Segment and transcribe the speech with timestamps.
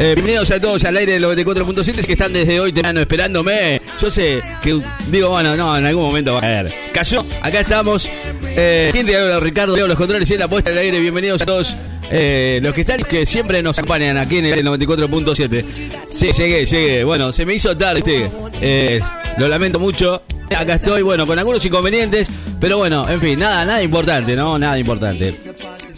[0.00, 3.82] Eh, bienvenidos a todos al aire del 94.7 que están desde hoy temprano esperándome.
[4.00, 6.72] Yo sé que digo, bueno, no, en algún momento va a caer.
[6.92, 8.08] Cayó, acá estamos.
[8.44, 8.92] Eh.
[9.40, 11.00] Ricardo, los controles en la puesta al aire.
[11.00, 11.76] Bienvenidos a todos
[12.12, 15.64] eh, los que están que siempre nos acompañan aquí en el 94.7.
[16.10, 17.02] Sí, llegué, llegué.
[17.02, 18.30] Bueno, se me hizo tarde.
[18.60, 19.00] Eh,
[19.36, 20.22] lo lamento mucho.
[20.56, 22.28] Acá estoy, bueno, con algunos inconvenientes.
[22.60, 24.60] Pero bueno, en fin, nada, nada importante, ¿no?
[24.60, 25.47] Nada importante.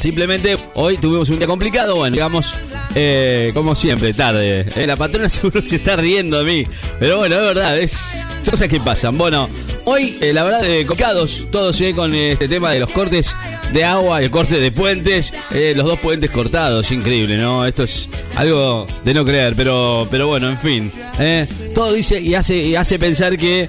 [0.00, 2.54] Simplemente hoy tuvimos un día complicado, bueno, digamos,
[2.94, 4.64] eh, como siempre, tarde.
[4.74, 6.64] Eh, la patrona seguro se está riendo a mí.
[6.98, 9.18] Pero bueno, es verdad, es cosas que pasan.
[9.18, 9.46] Bueno,
[9.84, 13.36] hoy, eh, la verdad, eh, complicados todos con este tema de los cortes
[13.74, 15.34] de agua, el corte de puentes,
[15.76, 17.66] los dos puentes cortados, increíble, ¿no?
[17.66, 20.90] Esto es algo de no creer, pero, pero bueno, en fin.
[21.74, 23.68] todo dice y hace, y hace pensar que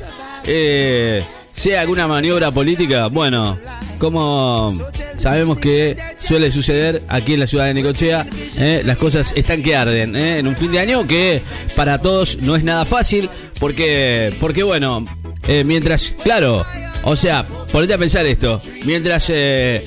[1.54, 3.08] sea alguna maniobra política.
[3.08, 3.58] Bueno,
[4.00, 4.74] como
[5.20, 8.26] sabemos que suele suceder aquí en la ciudad de Necochea,
[8.58, 11.42] eh, las cosas están que arden eh, en un fin de año que
[11.76, 15.06] para todos no es nada fácil, porque, porque bueno,
[15.48, 16.66] eh, mientras, claro,
[17.04, 19.86] o sea, ponete a pensar esto, mientras eh,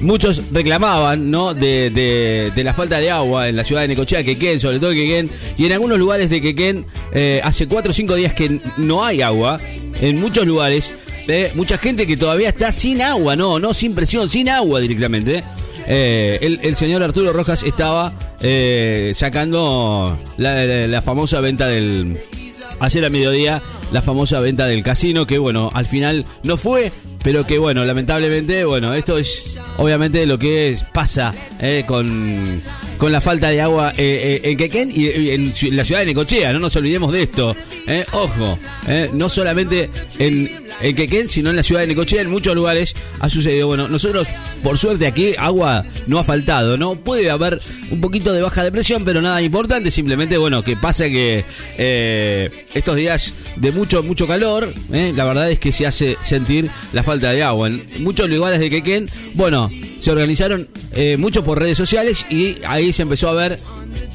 [0.00, 1.52] muchos reclamaban, ¿no?
[1.54, 5.28] De, de- la falta de agua en la ciudad de Necochea, Quequén, sobre todo Quequén,
[5.58, 9.20] y en algunos lugares de Quequén eh, hace 4 o 5 días que no hay
[9.20, 9.58] agua,
[10.02, 10.92] en muchos lugares,
[11.54, 15.44] mucha gente que todavía está sin agua, no, no sin presión, sin agua directamente.
[15.86, 22.18] Eh, el, señor Arturo Rojas estaba eh, sacando la famosa venta del,
[22.80, 26.90] ayer a mediodía la famosa venta del casino que bueno al final no fue
[27.22, 32.62] pero que bueno lamentablemente bueno esto es obviamente lo que pasa eh, con
[32.98, 36.06] con la falta de agua eh, eh, en Quequén y, y en, la ciudad de
[36.06, 37.56] Necochea no nos olvidemos de esto
[38.12, 38.58] ojo
[39.12, 43.28] no solamente en en Quequén sino en la ciudad de Necochea en muchos lugares ha
[43.30, 43.68] sucedido.
[43.68, 44.28] Bueno nosotros
[44.62, 48.72] por suerte aquí agua no ha faltado no puede haber un poquito de baja de
[48.72, 49.90] presión pero nada importante.
[49.90, 51.44] Simplemente bueno que pasa que
[51.78, 56.68] eh, estos días de mucho mucho calor eh, la verdad es que se hace sentir
[56.92, 57.68] la falta de agua.
[57.68, 62.92] En muchos lugares de Quequén bueno se organizaron eh, mucho por redes sociales y ahí
[62.92, 63.58] se empezó a ver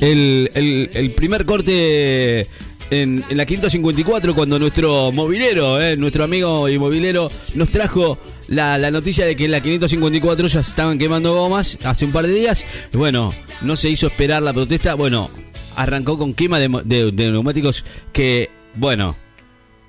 [0.02, 2.46] el, el- el primer corte
[2.92, 8.18] en, en la 554 cuando nuestro movilero, eh, nuestro amigo inmovilero nos trajo
[8.48, 12.26] la, la noticia de que en la 554 ya estaban quemando gomas hace un par
[12.28, 12.64] de días.
[12.94, 14.96] Bueno, no se hizo esperar la protesta.
[14.96, 15.30] Bueno,
[15.76, 17.84] arrancó con quema de, de- de neumáticos
[18.14, 19.16] que, bueno,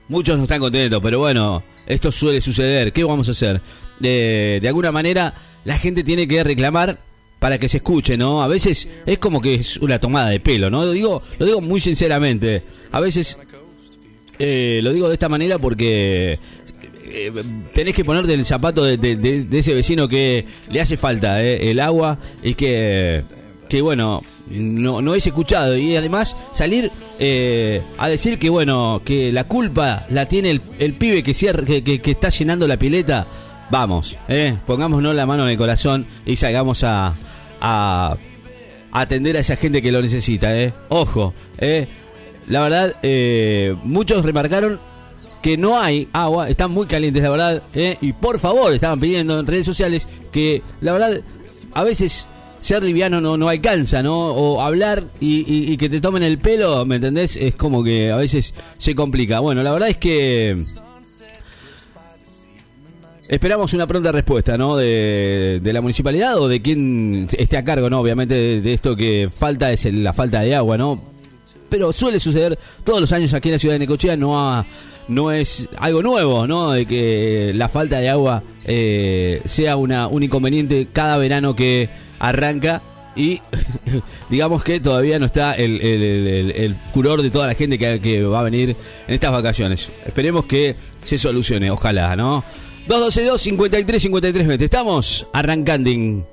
[0.08, 2.92] muchos no están contentos, pero bueno, esto suele suceder.
[2.92, 3.60] ¿Qué vamos a hacer?
[4.00, 6.98] De, de alguna manera, la gente tiene que reclamar
[7.38, 8.42] para que se escuche, ¿no?
[8.42, 10.84] A veces es como que es una tomada de pelo, ¿no?
[10.84, 12.62] Lo digo, lo digo muy sinceramente.
[12.92, 13.38] A veces
[14.38, 16.38] eh, lo digo de esta manera porque
[17.10, 17.32] eh,
[17.74, 22.18] tenés que ponerte el zapato de ese vecino que le hace falta eh, el agua
[22.42, 23.24] y que,
[23.68, 25.76] que bueno, no, no es escuchado.
[25.76, 30.94] Y además salir eh, a decir que, bueno, que la culpa la tiene el, el
[30.94, 33.26] pibe que, cierra, que, que- que está llenando la pileta.
[33.70, 37.14] Vamos, eh, pongámonos la mano en el corazón y salgamos a,
[37.60, 38.16] a
[38.92, 40.72] atender a esa gente que lo necesita, ¿eh?
[40.88, 41.86] Ojo, ¿eh?
[42.48, 44.78] La verdad, eh, muchos remarcaron
[45.42, 47.96] que no hay agua, están muy calientes, la verdad, ¿eh?
[48.00, 51.20] Y por favor, estaban pidiendo en redes sociales que, la verdad,
[51.74, 52.26] a veces
[52.60, 54.28] ser liviano no, no alcanza, ¿no?
[54.28, 57.36] O hablar y, y- y que te tomen el pelo, ¿me entendés?
[57.36, 59.38] Es como que a veces se complica.
[59.40, 60.64] Bueno, la verdad es que...
[63.28, 64.76] Esperamos una pronta respuesta, ¿no?
[64.76, 68.00] De, la municipalidad o de quien esté a cargo, ¿no?
[68.00, 70.98] Obviamente de, esto que falta es la falta de agua, ¿no?
[71.68, 74.64] Pero suele suceder todos los años aquí en la ciudad de Necochea, no, ha-
[75.08, 76.72] no es algo nuevo, ¿no?
[76.72, 81.90] De que la falta de agua eh, sea una, un inconveniente cada verano que
[82.20, 82.80] arranca
[83.14, 83.40] y
[84.30, 86.76] digamos que todavía no está el, el, el-
[87.22, 88.70] de toda la gente que va a venir
[89.06, 89.90] en estas vacaciones.
[90.06, 92.42] Esperemos que se solucione, ojalá, ¿no?
[92.88, 94.64] 212 53 53 20.
[94.64, 95.90] Estamos arrancando,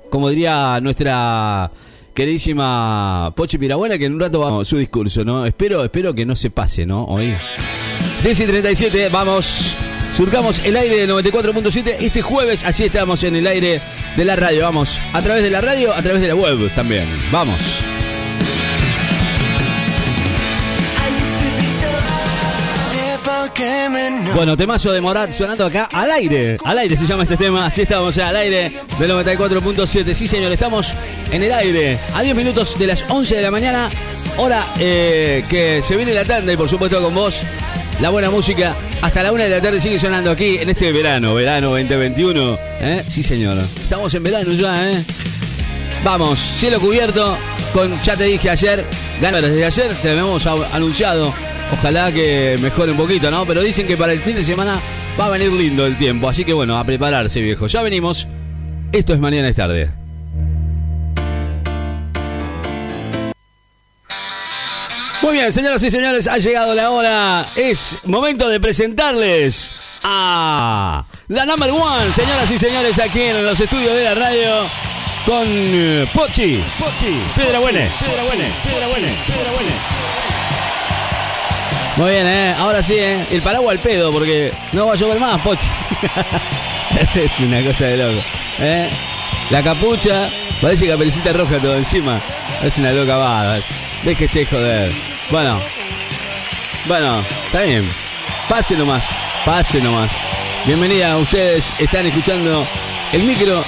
[0.08, 1.70] como diría nuestra
[2.14, 5.44] queridísima Pochi Pirabuena, que en un rato vamos a su discurso, ¿no?
[5.44, 7.04] Espero, espero que no se pase, ¿no?
[7.04, 7.34] Hoy.
[8.22, 9.74] 10 y 37, vamos.
[10.16, 13.82] Surcamos el aire del 94.7 este jueves, así estamos en el aire
[14.16, 14.98] de la radio, vamos.
[15.12, 17.04] A través de la radio, a través de la web también.
[17.30, 17.84] Vamos.
[24.34, 26.58] Bueno, temazo de Morat sonando acá al aire.
[26.62, 27.64] Al aire se llama este tema.
[27.64, 30.12] Así estamos al aire del 94.7.
[30.12, 30.92] Sí, señor, estamos
[31.32, 33.88] en el aire a 10 minutos de las 11 de la mañana.
[34.36, 37.40] Hora eh, que se viene la tanda y por supuesto con vos
[38.00, 38.74] la buena música.
[39.00, 42.58] Hasta la una de la tarde sigue sonando aquí en este verano, verano 2021.
[42.80, 43.04] ¿eh?
[43.08, 43.56] Sí, señor.
[43.80, 45.02] Estamos en verano ya, ¿eh?
[46.04, 47.36] Vamos, cielo cubierto,
[47.72, 48.84] con, ya te dije ayer,
[49.20, 51.32] ganas desde ayer, te lo hemos anunciado.
[51.72, 53.44] Ojalá que mejore un poquito, ¿no?
[53.44, 54.78] Pero dicen que para el fin de semana
[55.18, 56.28] va a venir lindo el tiempo.
[56.28, 57.66] Así que bueno, a prepararse, viejo.
[57.66, 58.26] Ya venimos.
[58.92, 59.90] Esto es mañana es tarde.
[65.22, 67.48] Muy bien, señoras y señores, ha llegado la hora.
[67.56, 69.72] Es momento de presentarles
[70.04, 74.68] a la number one, señoras y señores, aquí en los estudios de la radio
[75.26, 79.95] con eh, Pochi, Pochi, Piedra Buena, Piedra Buena, Piedra Buena, Piedra Buena.
[81.96, 82.54] Muy bien, ¿eh?
[82.58, 83.26] Ahora sí, ¿eh?
[83.30, 85.66] El paraguas al pedo, porque no va a llover más, Pochi.
[87.14, 88.22] es una cosa de loco.
[88.60, 88.90] ¿eh?
[89.48, 90.28] La capucha,
[90.60, 92.20] parece capelicita roja todo encima.
[92.62, 93.60] Es una loca bada.
[94.02, 94.92] Déjese joder.
[95.30, 95.58] Bueno,
[96.86, 97.88] bueno, está bien.
[98.46, 99.04] Pase nomás,
[99.46, 100.10] pase nomás.
[100.66, 102.66] Bienvenida ustedes, están escuchando
[103.12, 103.64] el micro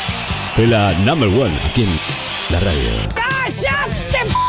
[0.56, 1.98] de la number one aquí en
[2.50, 2.90] la radio.
[3.14, 4.47] ¡Cállate!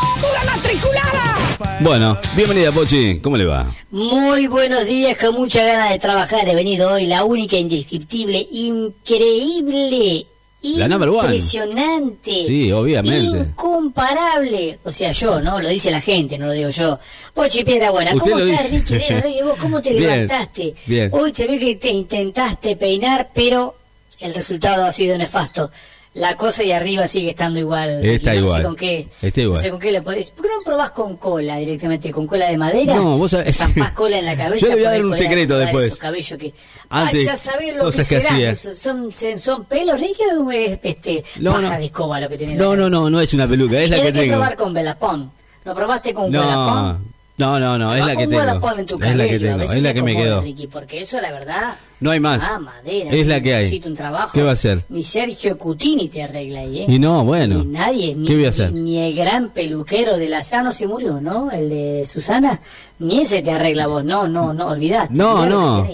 [1.81, 3.73] Bueno, bienvenida Pochi, ¿cómo le va?
[3.91, 6.47] Muy buenos días, con mucha ganas de trabajar.
[6.47, 10.27] He venido hoy, la única, indescriptible, increíble
[10.61, 11.19] la number one.
[11.21, 12.45] Impresionante.
[12.45, 13.37] Sí, obviamente.
[13.37, 14.79] Incomparable.
[14.83, 15.61] O sea, yo, ¿no?
[15.61, 16.99] Lo dice la gente, no lo digo yo.
[17.33, 18.95] Pochi Piedra Buena, ¿cómo estás, Ricky?
[19.43, 20.75] ¿Vos cómo te levantaste?
[20.85, 21.09] Bien.
[21.13, 23.75] Hoy te vi que te intentaste peinar, pero
[24.19, 25.71] el resultado ha sido nefasto
[26.15, 28.03] la cosa y arriba sigue estando igual.
[28.03, 28.57] Está no igual.
[28.57, 29.55] Sé con qué, Está igual.
[29.57, 30.31] No sé con qué le podés.
[30.31, 32.11] ¿Por qué no probás con cola directamente?
[32.11, 32.95] ¿Con cola de madera?
[32.95, 33.59] No, vos sabés.
[33.93, 34.65] Cola en la cabeza.
[34.65, 35.85] Yo le voy a dar un secreto después.
[35.85, 36.53] Esos cabellos que.
[36.89, 38.29] Antes, ah, ya sabés lo que será.
[38.33, 38.55] hacía.
[38.55, 41.77] son, son pelos rígidos o es este, No, paja no.
[41.79, 43.89] de escoba lo que tenés en No, la no, no, no es una peluca, es
[43.89, 44.33] la que Tenés que tengo.
[44.39, 45.31] probar con Velapón.
[45.65, 47.18] ¿Lo probaste con Velapón?
[47.39, 48.41] No, no, no, es la que tengo.
[48.41, 50.41] Es la que a tengo, es la que me quedó.
[50.41, 51.77] Ricky, porque eso, la verdad.
[52.01, 52.43] No hay más.
[52.43, 53.11] Ah, madera.
[53.11, 53.63] Es la que hay.
[53.63, 54.31] Necesito un trabajo.
[54.33, 54.83] ¿Qué va a hacer?
[54.89, 56.85] Ni Sergio Cutini te arregla ahí, ¿eh?
[56.89, 57.59] Y no, bueno.
[57.59, 58.73] Ni nadie, ni, ¿Qué voy a hacer?
[58.73, 61.49] ni, ni el gran peluquero de la Sano se murió, ¿no?
[61.49, 62.59] El de Susana,
[62.99, 65.13] ni ese te arregla vos, no, no, no, olvidate.
[65.13, 65.87] No, no.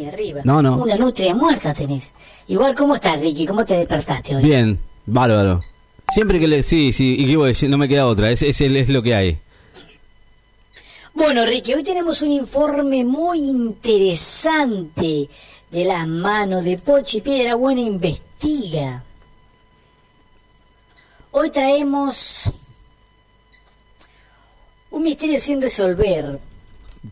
[0.43, 0.77] No, no.
[0.77, 2.11] Una nutria muerta tenés.
[2.47, 3.45] Igual, ¿cómo estás, Ricky?
[3.45, 4.43] ¿Cómo te despertaste hoy?
[4.43, 5.61] Bien, bárbaro.
[6.11, 6.63] Siempre que le.
[6.63, 9.39] Sí, sí, y que voy, no me queda otra, es, es, es lo que hay.
[11.15, 15.29] Bueno, Ricky, hoy tenemos un informe muy interesante
[15.71, 19.01] de las manos de Pochi Piedra Buena Investiga.
[21.31, 22.43] Hoy traemos
[24.91, 26.37] un misterio sin resolver,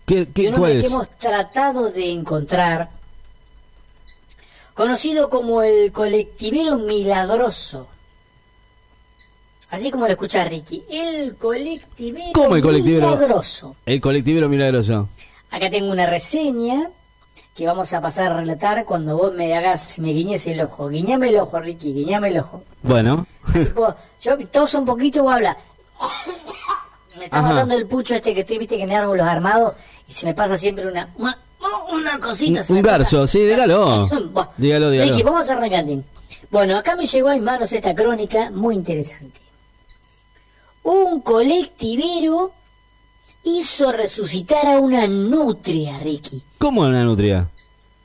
[0.06, 0.82] ¿Qué, qué, un ¿Cuál hombre es?
[0.88, 2.90] que hemos tratado de encontrar,
[4.74, 7.88] conocido como el colectivero milagroso.
[9.74, 13.16] Así como lo escucha Ricky, el colectivero ¿Cómo el colectivero?
[13.16, 13.76] milagroso.
[13.88, 15.10] El colectivero milagroso.
[15.50, 16.92] Acá tengo una reseña
[17.56, 20.90] que vamos a pasar a relatar cuando vos me hagas, me guiñes el ojo.
[20.90, 22.62] Guiñame el ojo, Ricky, guiñame el ojo.
[22.84, 25.58] Bueno, Así puedo- yo toso un poquito o habla.
[27.18, 27.50] Me está Ajá.
[27.54, 29.74] matando el pucho este que estoy, viste, que me hago los armados
[30.08, 31.36] y se me pasa siempre una, una,
[31.92, 32.62] una cosita.
[32.70, 33.32] un, un garzo, pasa.
[33.32, 34.08] sí, dígalo.
[34.58, 35.12] Dígalo, dígalo.
[35.12, 35.86] Ricky, vamos a arrancar.
[36.52, 39.42] Bueno, acá me llegó a mis manos esta crónica muy interesante.
[40.84, 42.52] Un colectivero
[43.44, 46.42] hizo resucitar a una nutria, Ricky.
[46.58, 47.50] ¿Cómo una nutria?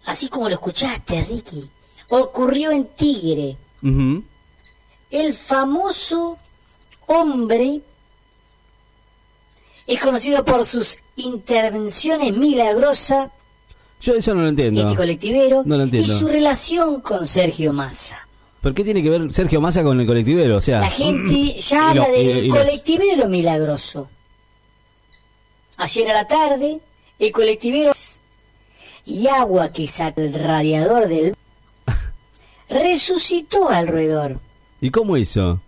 [0.06, 1.68] Así como lo escuchaste, Ricky.
[2.08, 3.56] Ocurrió en Tigre.
[5.10, 6.38] El famoso
[7.06, 7.80] hombre
[9.86, 13.30] es conocido por sus intervenciones milagrosas,
[14.00, 14.82] Yo eso no lo entiendo.
[14.82, 16.12] este colectivero, No lo entiendo.
[16.14, 18.27] y su relación con Sergio Massa.
[18.68, 20.58] ¿Por qué tiene que ver Sergio Massa con el colectivero?
[20.58, 24.10] O sea, La gente ya habla lo- del y colectivero milagroso.
[25.78, 26.78] Ayer a la tarde,
[27.18, 27.92] el colectivero
[29.06, 31.34] y agua que saca el radiador del
[32.68, 34.38] resucitó al roedor.
[34.82, 35.62] ¿y cómo hizo?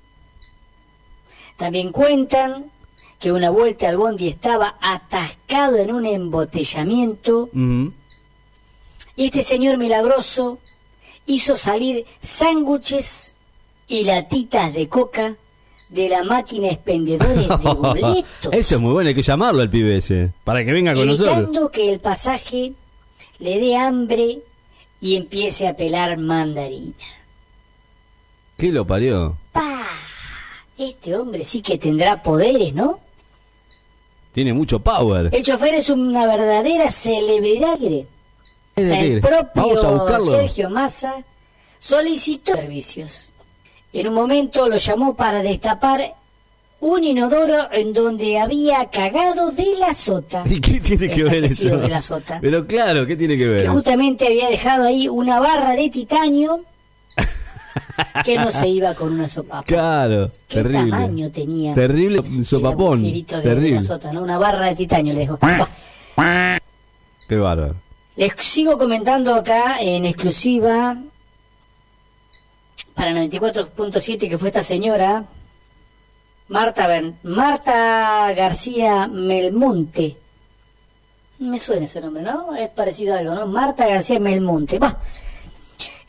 [1.57, 2.67] También cuentan
[3.19, 7.49] que una vuelta al bondi estaba atascado en un embotellamiento
[9.17, 10.59] y este señor milagroso
[11.27, 13.35] hizo salir sándwiches
[13.89, 15.37] y latitas de coca
[15.89, 19.97] de la máquina expendedores de boletos, Eso es muy bueno, hay que llamarlo al pibe
[19.97, 21.37] ese, para que venga con nosotros.
[21.37, 22.73] evitando que el pasaje
[23.39, 24.39] le dé hambre
[25.01, 26.95] y empiece a pelar mandarina.
[28.57, 29.37] ¿Qué lo parió?
[29.53, 29.87] ¡Pah!
[30.79, 33.01] Este hombre sí que tendrá poderes, ¿no?
[34.33, 35.29] Tiene mucho power.
[35.33, 37.79] El chofer es una verdadera celebridad.
[38.81, 40.27] Es decir, el propio Vamos a buscarlo.
[40.27, 41.15] Sergio Massa
[41.79, 43.31] solicitó servicios.
[43.93, 46.15] En un momento lo llamó para destapar
[46.81, 50.43] un inodoro en donde había cagado de la sota.
[50.49, 51.77] ¿Y qué tiene que ver eso?
[51.77, 52.39] de la sota.
[52.41, 53.63] Pero claro, ¿qué tiene que ver?
[53.65, 56.61] Que justamente había dejado ahí una barra de titanio
[58.25, 59.63] que no se iba con una sopa.
[59.65, 60.91] Claro, ¿Qué terrible.
[60.91, 61.75] tamaño tenía?
[61.75, 63.03] Terrible sopapón.
[63.03, 63.75] de, Terrible.
[63.77, 64.23] la sota, ¿no?
[64.23, 65.29] Una barra de titanio le.
[66.17, 66.59] Bah,
[67.29, 67.77] Qué bárbaro.
[68.21, 70.97] Les sigo comentando acá en exclusiva
[72.95, 75.25] para 94.7 que fue esta señora
[76.49, 80.19] Marta Ben- Marta García Melmonte.
[81.39, 82.55] Me suena ese nombre, ¿no?
[82.55, 83.47] Es parecido a algo, ¿no?
[83.47, 84.79] Marta García Melmonte.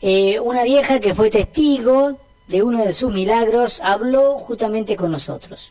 [0.02, 5.70] Eh, una vieja que fue testigo de uno de sus milagros habló justamente con nosotros.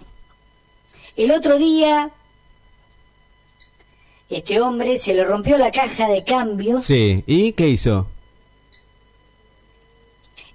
[1.16, 2.10] El otro día
[4.32, 8.08] este hombre se le rompió la caja de cambios Sí, ¿y qué hizo?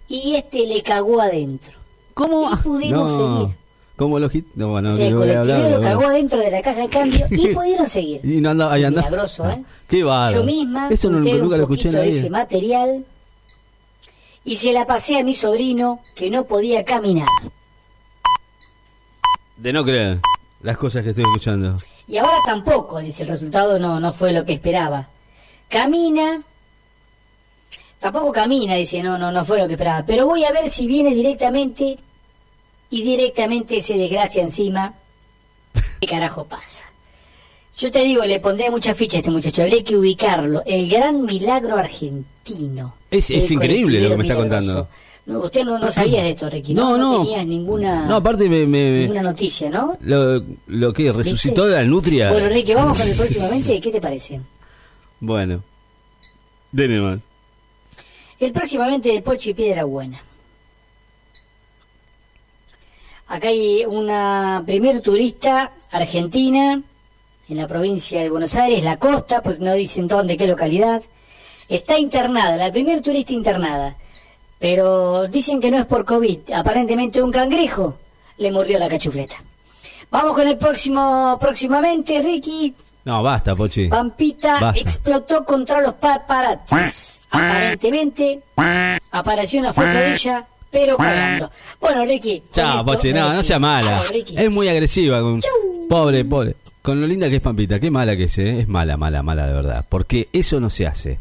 [0.08, 1.72] y este le cagó adentro.
[2.14, 2.50] ¿Cómo?
[2.52, 3.56] Y pudimos seguir.
[3.96, 6.88] ¿Cómo lo No, bueno, sea, el no hablar, lo cagó adentro de la caja de
[6.88, 8.20] cambio y pudieron seguir.
[8.24, 9.02] Y no anda, ahí anda.
[9.02, 9.64] Milagroso, ¿eh?
[9.88, 10.40] Qué bárbaro.
[10.40, 13.04] Yo misma Eso no, nunca un lo escuché de ese material
[14.44, 17.28] y se la pasé a mi sobrino que no podía caminar.
[19.56, 20.20] De no creer
[20.66, 21.76] las cosas que estoy escuchando.
[22.08, 25.08] Y ahora tampoco, dice, el resultado no, no fue lo que esperaba.
[25.68, 26.42] Camina,
[28.00, 30.04] tampoco camina, dice, no, no, no fue lo que esperaba.
[30.04, 31.98] Pero voy a ver si viene directamente
[32.90, 34.94] y directamente se desgracia encima.
[36.00, 36.84] ¿Qué carajo pasa?
[37.76, 40.62] Yo te digo, le pondré mucha ficha a este muchacho, habría que ubicarlo.
[40.66, 42.94] El gran milagro argentino.
[43.10, 44.88] Es- es increíble lo que me está contando.
[45.26, 46.72] No, usted no, no sabía de esto, Ricky.
[46.72, 47.22] No, no.
[47.22, 48.64] tenías ninguna, No, aparte me...
[48.64, 49.96] me- ninguna noticia, ¿no?
[50.02, 51.76] lo, lo que resucitó ¿Viste?
[51.80, 52.30] la nutria.
[52.30, 53.80] Bueno, Ricky, vamos con el próximamente.
[53.80, 54.40] ¿Qué te parece?
[55.18, 55.62] Bueno.
[56.70, 57.22] Deme más.
[58.38, 60.22] El próximamente de Pochi Piedra Buena.
[63.28, 66.80] Acá hay una primer turista argentina
[67.48, 71.02] en la provincia de Buenos Aires, la costa, porque no dicen dónde, qué localidad.
[71.68, 73.96] Está internada, la primer turista internada.
[74.58, 76.52] Pero dicen que no es por COVID.
[76.54, 77.96] Aparentemente un cangrejo
[78.38, 79.36] le mordió la cachufleta.
[80.10, 82.74] Vamos con el próximo, próximamente, Ricky.
[83.04, 83.88] No, basta, Pochi.
[83.88, 84.80] Pampita Basta.
[84.80, 87.22] explotó contra los paparazzis.
[87.30, 88.40] Aparentemente
[89.10, 91.50] apareció una foto de ella, pero cagando.
[91.80, 92.42] Bueno, Ricky.
[92.52, 94.00] Chao, Pochi, no, no sea mala.
[94.12, 95.20] Es muy agresiva.
[95.20, 95.40] Con...
[95.88, 96.56] Pobre, pobre.
[96.82, 97.78] Con lo linda que es Pampita.
[97.78, 98.60] Qué mala que es, ¿eh?
[98.60, 99.84] Es mala, mala, mala de verdad.
[99.88, 101.18] Porque eso no se hace.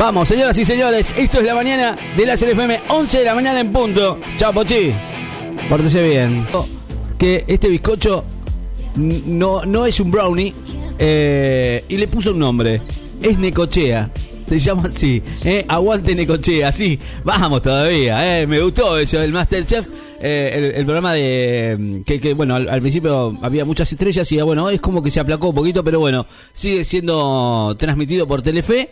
[0.00, 1.12] Vamos, señoras y señores.
[1.14, 2.80] Esto es la mañana de la CFM.
[2.88, 4.18] 11 de la mañana en punto.
[4.38, 4.92] Chao, Pochi.
[5.68, 6.46] Pórtese bien.
[7.18, 8.24] Que este bizcocho
[8.96, 10.54] no, no es un brownie.
[10.98, 12.80] eh, y le puso un nombre.
[13.22, 14.10] Es Necochea.
[14.48, 15.22] Se llama así.
[15.44, 15.66] ¿eh?
[15.68, 16.72] Aguante Necochea.
[16.72, 18.40] Sí, vamos todavía.
[18.40, 18.46] ¿eh?
[18.46, 19.20] Me gustó eso.
[19.20, 19.86] El Masterchef.
[20.22, 21.76] eh, el, el programa de.
[21.78, 25.10] mm, Que, que, bueno, al, al principio había muchas estrellas y bueno, es como que
[25.10, 28.88] se aplacó un poquito, pero bueno, sigue siendo transmitido por Telefe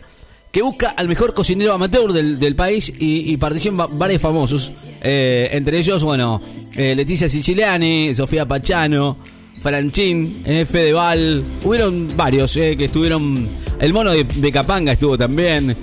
[0.51, 4.71] que busca al mejor cocinero amateur del, del país y, y participan va- varios famosos.
[5.01, 6.41] Eh, entre ellos, bueno,
[6.75, 9.17] eh, Leticia Siciliani, Sofía Pachano,
[9.59, 11.43] Franchín, Fedeval.
[11.63, 13.47] Hubieron varios eh, que estuvieron.
[13.79, 15.75] El mono de, de Capanga estuvo también.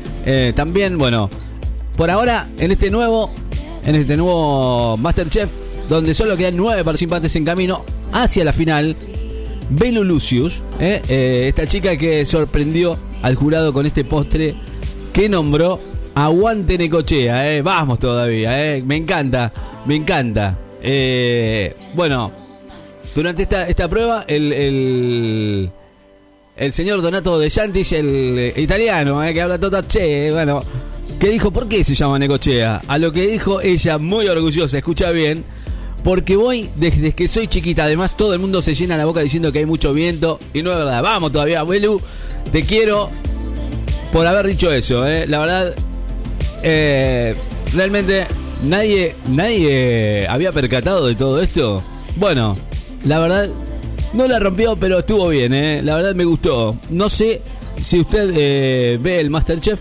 [0.56, 1.30] También, bueno,
[1.96, 3.30] por ahora, en este nuevo,
[3.84, 5.48] en este nuevo Masterchef,
[5.88, 8.96] donde solo quedan nueve participantes en camino hacia la final.
[9.70, 14.54] Belu Lucius, esta chica que sorprendió al jurado con este postre
[15.12, 15.80] que nombró
[16.14, 17.62] Aguante Necochea, eh.
[17.62, 18.82] vamos todavía, eh.
[18.82, 19.52] me encanta,
[19.84, 20.58] me encanta.
[20.82, 22.32] Eh, bueno,
[23.14, 25.70] durante esta, esta prueba, el, el,
[26.56, 30.62] el señor Donato De Santis, el italiano, que habla todo che, bueno,
[31.18, 32.82] que dijo, ¿por qué se llama Necochea?
[32.88, 35.44] A lo que dijo ella, muy orgullosa, escucha bien,
[36.06, 37.82] porque voy desde que soy chiquita.
[37.82, 40.38] Además, todo el mundo se llena la boca diciendo que hay mucho viento.
[40.54, 41.02] Y no es verdad.
[41.02, 42.00] Vamos todavía, Belu.
[42.52, 43.10] Te quiero
[44.12, 45.04] por haber dicho eso.
[45.04, 45.26] ¿eh?
[45.26, 45.74] La verdad,
[46.62, 47.34] eh,
[47.74, 48.24] realmente
[48.62, 51.82] nadie, nadie había percatado de todo esto.
[52.14, 52.56] Bueno,
[53.04, 53.48] la verdad,
[54.12, 55.52] no la rompió, pero estuvo bien.
[55.54, 55.82] ¿eh?
[55.82, 56.78] La verdad me gustó.
[56.88, 57.42] No sé
[57.82, 59.80] si usted eh, ve el Masterchef,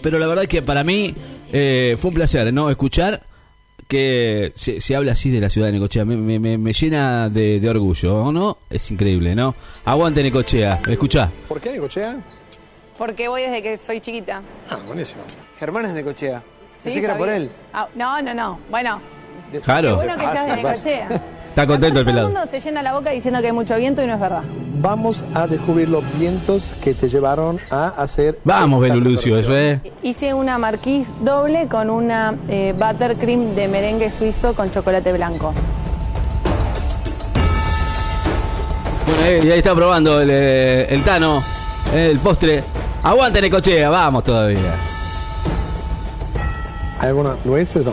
[0.00, 1.12] pero la verdad que para mí
[1.52, 2.70] eh, fue un placer, ¿no?
[2.70, 3.23] Escuchar
[3.88, 6.04] que se, se habla así de la ciudad de Necochea.
[6.04, 8.58] Me, me- me- llena de, de orgullo, ¿no?
[8.70, 9.54] Es increíble, ¿no?
[9.84, 10.80] Aguante Necochea.
[10.88, 11.30] ¿Escuchá?
[11.48, 12.16] ¿Por qué Necochea?
[12.98, 14.42] Porque voy desde que soy chiquita.
[14.70, 15.22] Ah, buenísimo.
[15.58, 16.42] Germán es de Necochea.
[16.82, 17.50] Pensé Sí, que era por él.
[17.72, 18.58] Ah, no, no, no.
[18.70, 19.00] Bueno,
[19.64, 19.96] Claro.
[19.96, 20.56] bueno que Ah, seas sí, de.
[20.56, 21.22] Necochea.
[21.54, 22.26] Está contento el Todo pelado.
[22.28, 24.42] el mundo se llena la boca diciendo que hay mucho viento y no es verdad.
[24.80, 28.40] Vamos a descubrir los vientos que te llevaron a hacer.
[28.42, 29.78] Vamos, esta Belu Lucio, eso es.
[30.02, 35.52] Hice una marquise doble con una eh, buttercream de merengue suizo con chocolate blanco.
[39.06, 41.40] Bueno, eh, y ahí está probando el, eh, el Tano,
[41.94, 42.64] eh, el postre.
[43.04, 44.74] Aguante Necochea, vamos todavía.
[46.98, 47.84] ¿Hay alguna nueces?
[47.84, 47.92] No.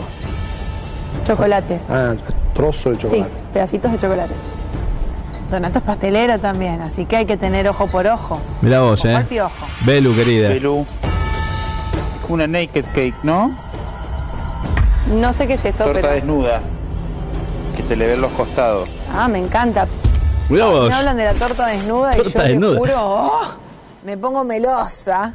[1.24, 1.80] Chocolates.
[1.88, 2.14] Ah,
[2.54, 3.41] trozo de Sí, chocolate.
[3.52, 4.34] Pedacitos de chocolate.
[5.50, 8.40] Donato es pastelero también, así que hay que tener ojo por ojo.
[8.62, 9.26] Mira vos, Ojo eh.
[9.28, 9.66] piojo.
[9.82, 10.48] Belu, querida.
[10.48, 10.86] Belú.
[12.28, 13.52] Una naked cake, ¿no?
[15.12, 16.12] No sé qué es eso, Torta pero.
[16.14, 16.60] desnuda.
[17.76, 18.88] Que se le ven los costados.
[19.14, 19.86] Ah, me encanta.
[20.48, 20.88] Mira vos.
[20.88, 22.72] Me hablan de la torta desnuda y Torta yo desnuda.
[22.74, 23.40] te juro, oh,
[24.04, 25.34] me pongo melosa.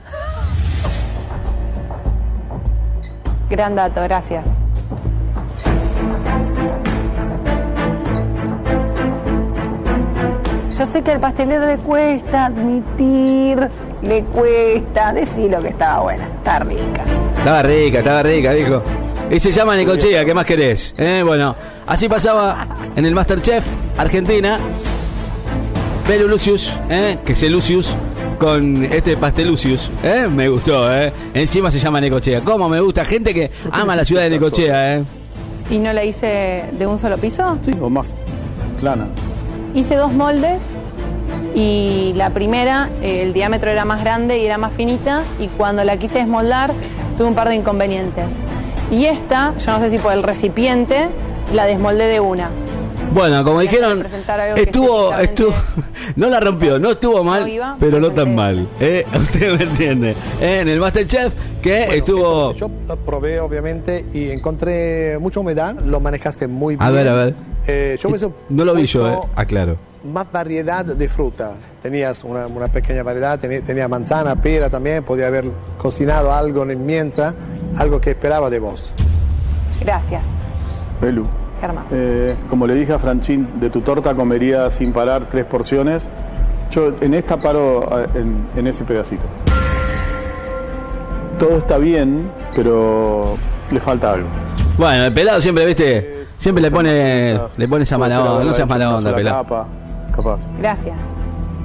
[3.50, 4.44] Gran dato, gracias.
[10.98, 13.70] Sé que al pastelero le cuesta admitir,
[14.02, 17.04] le cuesta decir lo que estaba buena, está rica.
[17.38, 18.82] Estaba rica, estaba rica, dijo.
[19.30, 20.96] Y se llama Necochea, ¿qué más querés?
[20.98, 23.66] Eh, Bueno, así pasaba en el Masterchef
[23.98, 24.60] Argentina.
[26.08, 27.96] Belu Lucius, eh, que es el Lucius,
[28.40, 29.92] con este pastel Lucius.
[30.02, 31.12] Eh, me gustó, eh.
[31.34, 32.42] Encima se llama Necochea.
[32.42, 33.04] ¿Cómo me gusta?
[33.06, 35.04] Gente que ama la ciudad de Necochea, eh.
[35.70, 37.58] ¿Y no la hice de un solo piso?
[37.62, 38.08] Sí, o más
[38.80, 39.08] plana.
[39.78, 40.72] Hice dos moldes
[41.54, 45.84] y la primera, eh, el diámetro era más grande y era más finita y cuando
[45.84, 46.74] la quise desmoldar
[47.16, 48.34] tuve un par de inconvenientes.
[48.90, 51.10] Y esta, yo no sé si por el recipiente,
[51.54, 52.50] la desmoldé de una.
[53.14, 54.04] Bueno, como dijeron,
[54.56, 55.54] estuvo, estuvo,
[56.16, 58.68] no la rompió, no estuvo mal, no iba, pero no tan mal.
[58.80, 60.16] Eh, Usted me entiende.
[60.42, 62.52] Eh, En el Masterchef, que Bueno, estuvo...
[62.52, 66.88] entonces yo probé obviamente y encontré mucha humedad, lo manejaste muy bien.
[66.88, 67.36] A ver, a ver.
[67.68, 68.10] Eh, yo
[68.50, 69.18] No lo vi yo, eh.
[69.36, 69.76] Aclaro.
[70.14, 71.54] Más variedad de fruta.
[71.84, 75.46] Tenías una, una pequeña variedad, tenía, tenía manzana, pera también, podía haber
[75.78, 77.34] cocinado algo en mientras,
[77.78, 78.92] algo que esperaba de vos.
[79.82, 80.24] Gracias,
[81.02, 81.26] Belu,
[81.62, 81.86] Germán.
[81.92, 86.08] eh, como le dije a Franchín, de tu torta comería sin parar tres porciones.
[86.72, 89.24] Yo en esta paro eh, en, en ese pedacito.
[91.40, 93.38] Todo está bien, pero
[93.72, 94.28] le falta algo.
[94.78, 98.68] Bueno, el pelado siempre, viste, siempre le pone, le pone esa mala onda, no seas
[98.68, 99.44] mala onda, pelado.
[99.44, 99.68] Capa,
[100.16, 100.42] capaz.
[100.60, 100.96] Gracias.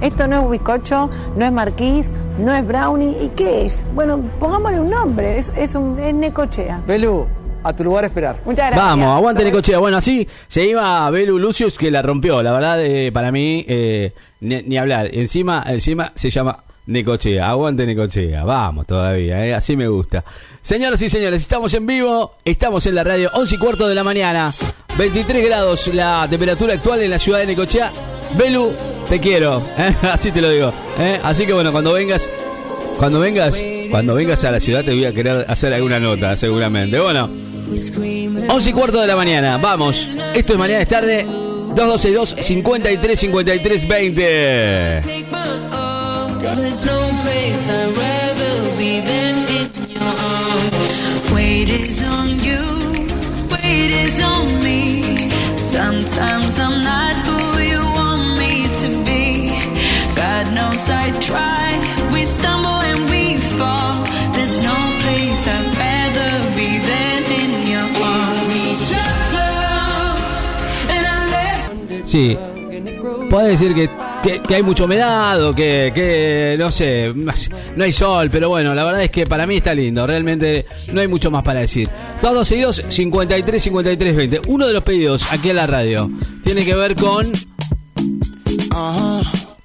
[0.01, 3.17] Esto no es bizcocho, no es marquís, no es brownie.
[3.23, 3.85] ¿Y qué es?
[3.95, 5.39] Bueno, pongámosle un nombre.
[5.39, 6.81] Es, es un es necochea.
[6.87, 7.27] Belú,
[7.63, 8.37] a tu lugar a esperar.
[8.45, 8.85] Muchas gracias.
[8.85, 9.79] Vamos, aguante Necochea.
[9.79, 12.43] Bueno, así se iba Belu Lucius que la rompió.
[12.43, 15.09] La verdad, eh, para mí, eh, ni, ni hablar.
[15.13, 17.49] Encima, encima se llama Necochea.
[17.51, 18.45] Aguante Necochea.
[18.45, 20.25] Vamos todavía, eh, así me gusta.
[20.61, 22.35] Señoras y señores, estamos en vivo.
[22.45, 24.53] Estamos en la radio 11 y cuarto de la mañana.
[24.99, 27.91] 23 grados la temperatura actual en la ciudad de Necochea.
[28.37, 28.73] Belu,
[29.09, 29.63] te quiero.
[29.79, 30.73] eh, Así te lo digo.
[30.99, 31.21] eh.
[31.23, 32.29] Así que bueno, cuando vengas,
[32.99, 33.55] cuando vengas,
[33.91, 36.99] cuando vengas a la ciudad te voy a querer hacer alguna nota, seguramente.
[36.99, 37.29] Bueno.
[38.49, 40.17] 11 y cuarto de la mañana, vamos.
[40.35, 41.25] Esto es Mañana es tarde.
[41.25, 45.82] 2262 53 53 20.
[46.43, 51.33] There's no place I'd rather be than in your arms.
[51.33, 52.63] Weight is on you,
[53.51, 55.31] weight is on me.
[55.57, 59.51] Sometimes I'm not who you want me to be.
[60.15, 61.79] God knows I try.
[62.13, 64.05] We stumble and we fall.
[64.35, 68.51] There's no place I'd rather be than in your arms.
[70.91, 72.37] And I listen Sí.
[73.31, 73.89] Puede decir que,
[74.23, 78.85] que, hay mucha humedad o que, que, no sé, no hay sol, pero bueno, la
[78.85, 80.07] verdad es que para mí está lindo.
[80.07, 81.89] Realmente no hay mucho más para decir.
[82.23, 84.41] 2262 53 53 20.
[84.47, 86.11] Uno de los pedidos aquí en la radio
[86.43, 87.27] tiene que ver con.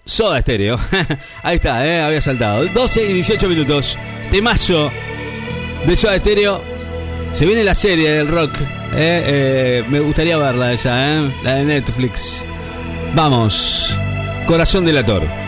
[0.05, 0.79] Soda Estéreo.
[1.43, 2.65] Ahí está, eh, había saltado.
[2.65, 3.97] 12 y 18 minutos.
[4.31, 4.89] Temazo
[5.85, 6.61] de Soda Estéreo.
[7.33, 8.51] Se viene la serie del rock.
[8.95, 12.45] eh, eh, me gustaría verla esa, la de Netflix.
[13.13, 13.97] Vamos.
[14.47, 15.46] Corazón delator.